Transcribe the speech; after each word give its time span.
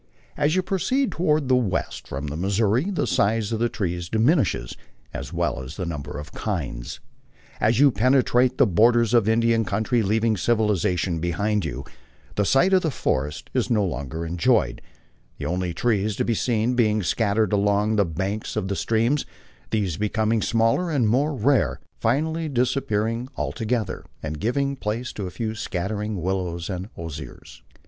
As 0.35 0.55
you 0.55 0.63
proceed 0.63 1.11
toward 1.11 1.47
the 1.47 1.55
west 1.55 2.07
from 2.07 2.25
the 2.25 2.35
Missouri, 2.35 2.89
the 2.89 3.05
size 3.05 3.51
of 3.51 3.59
the 3.59 3.69
trees 3.69 4.09
di 4.09 4.17
minishes 4.17 4.75
as 5.13 5.31
well 5.31 5.61
as 5.61 5.77
the 5.77 5.85
number 5.85 6.17
of 6.17 6.31
kinds. 6.31 6.99
As 7.59 7.79
you 7.79 7.91
penetrate 7.91 8.57
the 8.57 8.65
borders 8.65 9.13
of 9.13 9.25
the 9.25 9.31
Indian 9.33 9.63
country, 9.63 10.01
leaving 10.01 10.37
civilization 10.37 11.19
behind 11.19 11.65
you, 11.65 11.85
the 12.33 12.45
sight 12.45 12.73
of 12.73 12.83
forests 12.91 13.43
is 13.53 13.69
no 13.69 13.85
longer 13.85 14.25
enjoyed, 14.25 14.81
the 15.37 15.45
only 15.45 15.71
trees 15.71 16.15
to 16.15 16.25
be 16.25 16.33
seen 16.33 16.73
being 16.73 17.03
scattered 17.03 17.53
along 17.53 17.95
the 17.97 18.03
banks 18.03 18.55
of 18.55 18.69
the 18.69 18.75
streams, 18.75 19.23
these 19.69 19.97
becoming 19.97 20.41
smaller 20.41 20.89
and 20.89 21.07
more 21.07 21.35
rare, 21.35 21.79
finally 21.99 22.49
disappearing 22.49 23.27
altogether 23.37 24.03
and 24.23 24.39
giving 24.39 24.75
place 24.75 25.13
to 25.13 25.27
a 25.27 25.29
few 25.29 25.53
scattering 25.53 26.19
willows 26.23 26.71
and 26.71 26.89
osiers. 26.97 27.61